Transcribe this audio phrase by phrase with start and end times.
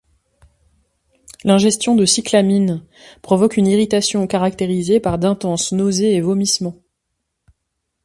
[1.43, 2.83] L’ingestion de cyclamine
[3.21, 6.79] provoque une irritation caractérisée par d’intenses nausées et vomissements.